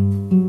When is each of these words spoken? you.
you. 0.00 0.39